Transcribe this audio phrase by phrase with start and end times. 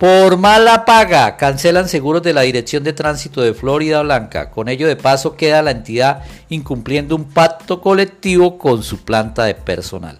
[0.00, 4.50] Por mala paga, cancelan seguros de la Dirección de Tránsito de Florida Blanca.
[4.50, 9.54] Con ello de paso queda la entidad incumpliendo un pacto colectivo con su planta de
[9.54, 10.16] personal.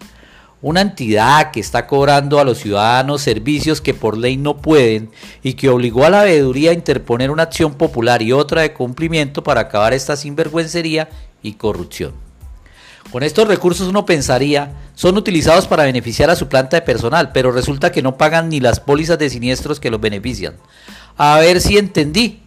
[0.61, 5.13] Una entidad que está cobrando a los ciudadanos servicios que por ley no pueden
[5.43, 9.43] y que obligó a la veeduría a interponer una acción popular y otra de cumplimiento
[9.43, 11.09] para acabar esta sinvergüencería
[11.43, 12.30] y corrupción.
[13.11, 17.51] Con estos recursos uno pensaría, son utilizados para beneficiar a su planta de personal, pero
[17.51, 20.55] resulta que no pagan ni las pólizas de siniestros que los benefician.
[21.17, 22.43] A ver si entendí.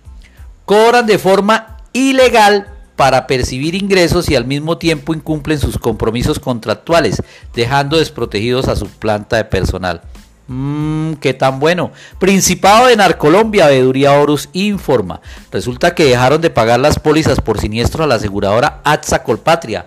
[0.65, 7.21] Cobran de forma ilegal para percibir ingresos y al mismo tiempo incumplen sus compromisos contractuales,
[7.53, 10.01] dejando desprotegidos a su planta de personal.
[10.47, 11.91] Mmm, qué tan bueno.
[12.19, 15.21] Principado de Narcolombia, Veeduría Horus informa.
[15.51, 19.85] Resulta que dejaron de pagar las pólizas por siniestro a la aseguradora AXA Colpatria,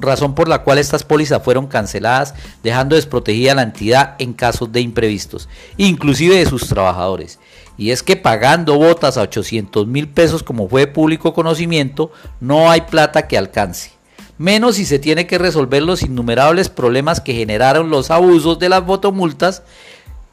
[0.00, 4.80] razón por la cual estas pólizas fueron canceladas, dejando desprotegida la entidad en casos de
[4.80, 7.38] imprevistos, inclusive de sus trabajadores.
[7.76, 12.80] Y es que pagando botas a 800 mil pesos como fue público conocimiento, no hay
[12.82, 13.97] plata que alcance.
[14.38, 18.86] Menos si se tiene que resolver los innumerables problemas que generaron los abusos de las
[18.86, 19.62] votomultas,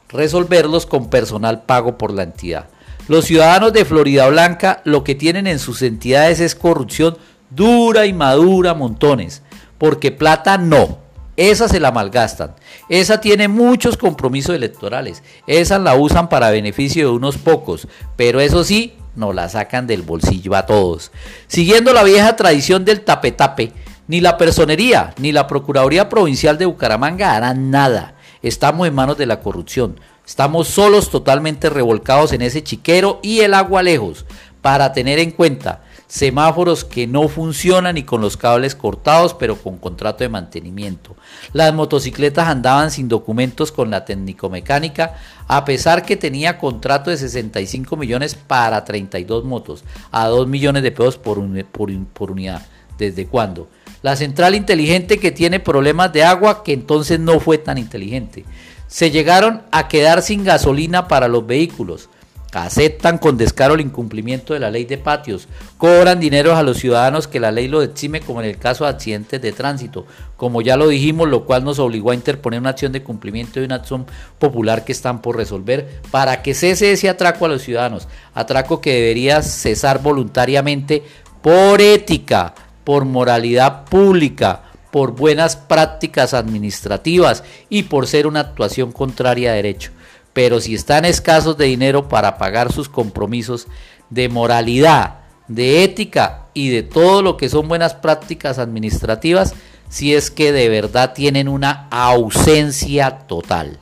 [0.08, 2.68] resolverlos con personal pago por la entidad.
[3.08, 7.18] Los ciudadanos de Florida Blanca lo que tienen en sus entidades es corrupción
[7.50, 9.42] dura y madura montones,
[9.78, 10.98] porque plata no,
[11.36, 12.54] esa se la malgastan.
[12.88, 15.22] Esa tiene muchos compromisos electorales.
[15.46, 17.88] Esa la usan para beneficio de unos pocos.
[18.16, 21.12] Pero eso sí, no la sacan del bolsillo a todos.
[21.46, 23.72] Siguiendo la vieja tradición del tape-tape,
[24.08, 28.14] ni la personería ni la Procuraduría Provincial de Bucaramanga harán nada.
[28.42, 29.98] Estamos en manos de la corrupción.
[30.26, 34.26] Estamos solos totalmente revolcados en ese chiquero y el agua lejos.
[34.60, 39.78] Para tener en cuenta, semáforos que no funcionan y con los cables cortados pero con
[39.78, 41.16] contrato de mantenimiento.
[41.52, 45.14] Las motocicletas andaban sin documentos con la técnico-mecánica
[45.48, 50.92] a pesar que tenía contrato de 65 millones para 32 motos a 2 millones de
[50.92, 52.66] pesos por, por unidad.
[52.98, 53.68] ¿Desde cuándo?
[54.02, 58.44] La central inteligente que tiene problemas de agua que entonces no fue tan inteligente.
[58.86, 62.08] Se llegaron a quedar sin gasolina para los vehículos.
[62.52, 65.46] Aceptan con descaro el incumplimiento de la ley de patios,
[65.76, 68.90] cobran dinero a los ciudadanos que la ley lo exime como en el caso de
[68.90, 70.06] accidentes de tránsito,
[70.38, 73.64] como ya lo dijimos, lo cual nos obligó a interponer una acción de cumplimiento y
[73.64, 74.06] una acción
[74.38, 78.94] popular que están por resolver para que cese ese atraco a los ciudadanos, atraco que
[78.94, 81.02] debería cesar voluntariamente
[81.42, 82.54] por ética,
[82.86, 89.92] por moralidad pública, por buenas prácticas administrativas y por ser una actuación contraria a derecho
[90.36, 93.68] pero si están escasos de dinero para pagar sus compromisos
[94.10, 99.54] de moralidad, de ética y de todo lo que son buenas prácticas administrativas,
[99.88, 103.80] si es que de verdad tienen una ausencia total.